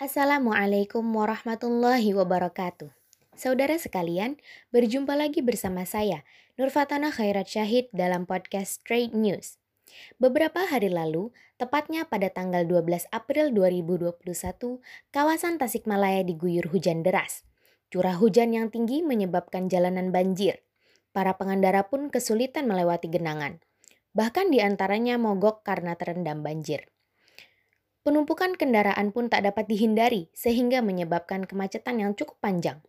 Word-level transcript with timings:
Assalamualaikum 0.00 1.04
warahmatullahi 1.12 2.16
wabarakatuh. 2.16 2.88
Saudara 3.36 3.76
sekalian, 3.76 4.40
berjumpa 4.72 5.12
lagi 5.12 5.44
bersama 5.44 5.84
saya, 5.84 6.24
Nurfatana 6.56 7.12
Khairat 7.12 7.52
Syahid 7.52 7.92
dalam 7.92 8.24
podcast 8.24 8.80
Trade 8.88 9.12
News. 9.12 9.60
Beberapa 10.16 10.64
hari 10.64 10.88
lalu, 10.88 11.36
tepatnya 11.60 12.08
pada 12.08 12.32
tanggal 12.32 12.64
12 12.64 13.12
April 13.12 13.52
2021, 13.52 14.80
kawasan 15.12 15.60
Tasikmalaya 15.60 16.24
diguyur 16.24 16.72
hujan 16.72 17.04
deras. 17.04 17.44
Curah 17.92 18.16
hujan 18.16 18.56
yang 18.56 18.72
tinggi 18.72 19.04
menyebabkan 19.04 19.68
jalanan 19.68 20.16
banjir. 20.16 20.64
Para 21.12 21.36
pengendara 21.36 21.92
pun 21.92 22.08
kesulitan 22.08 22.64
melewati 22.64 23.12
genangan. 23.12 23.60
Bahkan 24.16 24.48
di 24.48 24.64
antaranya 24.64 25.20
mogok 25.20 25.60
karena 25.60 25.92
terendam 25.96 26.40
banjir. 26.40 26.91
Penumpukan 28.02 28.58
kendaraan 28.58 29.14
pun 29.14 29.30
tak 29.30 29.46
dapat 29.46 29.70
dihindari 29.70 30.26
sehingga 30.34 30.82
menyebabkan 30.82 31.46
kemacetan 31.46 32.02
yang 32.02 32.18
cukup 32.18 32.34
panjang. 32.42 32.82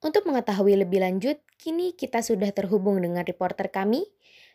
Untuk 0.00 0.24
mengetahui 0.24 0.78
lebih 0.78 1.04
lanjut, 1.04 1.36
kini 1.60 1.92
kita 1.92 2.24
sudah 2.24 2.48
terhubung 2.56 3.04
dengan 3.04 3.28
reporter 3.28 3.68
kami, 3.68 4.08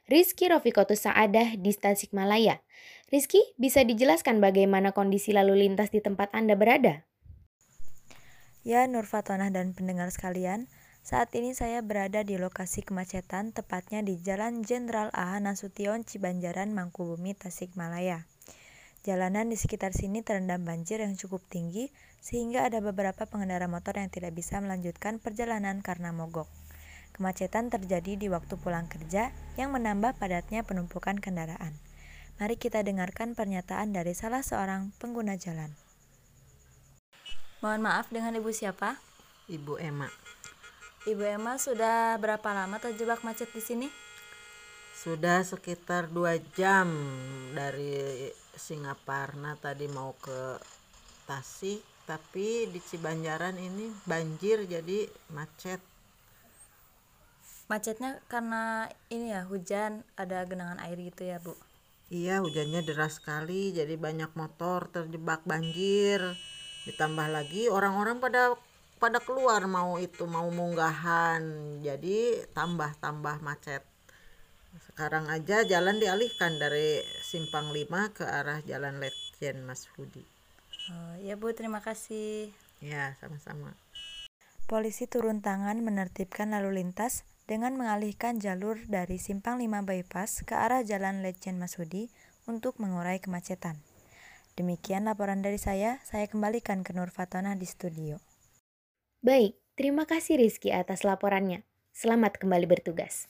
Rizky 0.09 0.49
Rofikotus 0.49 1.05
Saadah 1.05 1.55
di 1.61 1.71
Tasikmalaya. 1.77 2.65
Rizky, 3.13 3.39
bisa 3.61 3.85
dijelaskan 3.85 4.41
bagaimana 4.41 4.97
kondisi 4.97 5.29
lalu 5.29 5.67
lintas 5.67 5.93
di 5.93 6.01
tempat 6.01 6.33
Anda 6.33 6.57
berada? 6.57 7.05
Ya, 8.63 8.87
Nur 8.87 9.03
Fatonah 9.05 9.51
dan 9.51 9.75
pendengar 9.75 10.09
sekalian, 10.09 10.71
saat 11.03 11.35
ini 11.35 11.51
saya 11.51 11.83
berada 11.83 12.23
di 12.23 12.39
lokasi 12.39 12.79
kemacetan, 12.79 13.51
tepatnya 13.51 13.99
di 13.99 14.15
Jalan 14.23 14.63
Jenderal 14.63 15.11
A. 15.11 15.35
Nasution 15.43 16.07
Cibanjaran, 16.07 16.71
Mangkubumi, 16.71 17.35
Tasikmalaya. 17.35 18.23
Jalanan 19.03 19.51
di 19.51 19.59
sekitar 19.59 19.91
sini 19.91 20.23
terendam 20.23 20.63
banjir 20.63 21.03
yang 21.03 21.19
cukup 21.19 21.43
tinggi 21.51 21.91
sehingga 22.23 22.71
ada 22.71 22.79
beberapa 22.79 23.27
pengendara 23.27 23.67
motor 23.67 23.99
yang 23.99 24.07
tidak 24.07 24.31
bisa 24.31 24.63
melanjutkan 24.63 25.19
perjalanan 25.19 25.83
karena 25.83 26.15
mogok. 26.15 26.47
Kemacetan 27.11 27.67
terjadi 27.67 28.15
di 28.15 28.31
waktu 28.31 28.55
pulang 28.55 28.87
kerja 28.87 29.35
yang 29.59 29.75
menambah 29.75 30.15
padatnya 30.15 30.63
penumpukan 30.63 31.19
kendaraan. 31.19 31.75
Mari 32.39 32.55
kita 32.55 32.79
dengarkan 32.79 33.35
pernyataan 33.35 33.91
dari 33.91 34.15
salah 34.15 34.39
seorang 34.39 34.95
pengguna 35.03 35.35
jalan. 35.35 35.75
Mohon 37.59 37.81
maaf 37.83 38.07
dengan 38.07 38.39
Ibu 38.39 38.55
siapa? 38.55 39.03
Ibu 39.51 39.83
Emma. 39.83 40.07
Ibu 41.03 41.27
Emma 41.27 41.59
sudah 41.59 42.15
berapa 42.23 42.55
lama 42.55 42.79
terjebak 42.79 43.19
macet 43.27 43.51
di 43.51 43.59
sini? 43.59 43.87
Sudah 44.95 45.43
sekitar 45.43 46.07
dua 46.07 46.39
jam 46.55 46.87
dari 47.51 48.31
Singaparna 48.53 49.57
tadi 49.57 49.89
mau 49.89 50.13
ke 50.21 50.61
Tasik 51.25 51.81
tapi 52.03 52.67
di 52.67 52.79
Cibanjaran 52.83 53.55
ini 53.55 53.87
banjir 54.03 54.67
jadi 54.67 55.07
macet. 55.31 55.79
Macetnya 57.71 58.19
karena 58.27 58.91
ini 59.07 59.31
ya 59.31 59.47
hujan 59.47 60.03
ada 60.19 60.43
genangan 60.43 60.83
air 60.83 60.99
gitu 60.99 61.23
ya 61.23 61.39
bu? 61.39 61.55
Iya 62.11 62.43
hujannya 62.43 62.83
deras 62.83 63.17
sekali 63.23 63.71
jadi 63.71 63.95
banyak 63.95 64.35
motor 64.35 64.91
terjebak 64.91 65.47
banjir. 65.47 66.19
Ditambah 66.83 67.31
lagi 67.31 67.71
orang-orang 67.71 68.19
pada 68.19 68.53
pada 68.99 69.23
keluar 69.23 69.63
mau 69.65 69.95
itu 69.95 70.27
mau 70.27 70.45
munggahan. 70.51 71.41
Jadi 71.79 72.43
tambah-tambah 72.51 73.39
macet 73.39 73.92
sekarang 74.81 75.29
aja 75.29 75.61
jalan 75.65 76.01
dialihkan 76.01 76.57
dari 76.57 77.01
simpang 77.21 77.69
5 77.69 78.17
ke 78.17 78.25
arah 78.25 78.59
jalan 78.65 78.97
Letjen 78.97 79.61
Mas 79.65 79.85
Hudi 79.93 80.25
oh, 80.89 81.15
ya 81.21 81.37
Bu 81.37 81.53
terima 81.53 81.81
kasih 81.81 82.49
ya 82.81 83.13
sama-sama 83.21 83.77
polisi 84.65 85.05
turun 85.05 85.45
tangan 85.45 85.83
menertibkan 85.85 86.49
lalu 86.55 86.81
lintas 86.81 87.27
dengan 87.43 87.75
mengalihkan 87.75 88.39
jalur 88.39 88.79
dari 88.87 89.19
simpang 89.19 89.59
5 89.59 89.83
bypass 89.83 90.47
ke 90.47 90.55
arah 90.55 90.81
jalan 90.81 91.19
Letjen 91.19 91.59
Masudi 91.59 92.07
untuk 92.47 92.79
mengurai 92.79 93.19
kemacetan. 93.19 93.79
Demikian 94.53 95.09
laporan 95.09 95.41
dari 95.41 95.57
saya, 95.57 95.99
saya 96.05 96.29
kembalikan 96.29 96.85
ke 96.85 96.93
Nur 96.93 97.09
Fatona 97.09 97.57
di 97.57 97.65
studio. 97.65 98.21
Baik, 99.25 99.57
terima 99.73 100.05
kasih 100.05 100.37
Rizky 100.39 100.69
atas 100.69 101.01
laporannya. 101.01 101.65
Selamat 101.93 102.37
kembali 102.37 102.69
bertugas. 102.69 103.27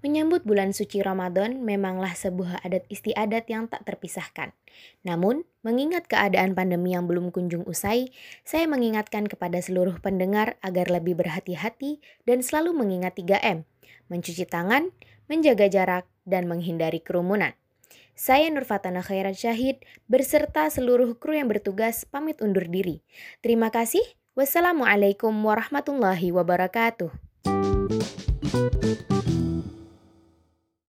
Menyambut 0.00 0.48
bulan 0.48 0.72
suci 0.72 1.04
Ramadan 1.04 1.60
memanglah 1.60 2.16
sebuah 2.16 2.64
adat 2.64 2.88
istiadat 2.88 3.44
yang 3.52 3.68
tak 3.68 3.84
terpisahkan. 3.84 4.56
Namun, 5.04 5.44
mengingat 5.60 6.08
keadaan 6.08 6.56
pandemi 6.56 6.96
yang 6.96 7.04
belum 7.04 7.28
kunjung 7.28 7.68
usai, 7.68 8.08
saya 8.40 8.64
mengingatkan 8.64 9.28
kepada 9.28 9.60
seluruh 9.60 10.00
pendengar 10.00 10.56
agar 10.64 10.88
lebih 10.88 11.20
berhati-hati 11.20 12.00
dan 12.24 12.40
selalu 12.40 12.72
mengingat 12.72 13.12
3M, 13.20 13.68
mencuci 14.08 14.48
tangan, 14.48 14.88
menjaga 15.28 15.68
jarak, 15.68 16.08
dan 16.24 16.48
menghindari 16.48 17.04
kerumunan. 17.04 17.52
Saya 18.16 18.48
Nurfatana 18.52 19.00
Khairat 19.00 19.36
Syahid 19.36 19.80
berserta 20.04 20.68
seluruh 20.68 21.16
kru 21.16 21.36
yang 21.40 21.48
bertugas 21.48 22.04
pamit 22.04 22.40
undur 22.44 22.68
diri. 22.68 23.00
Terima 23.40 23.72
kasih. 23.72 24.04
Wassalamualaikum 24.36 25.32
warahmatullahi 25.32 26.28
wabarakatuh. 26.32 27.10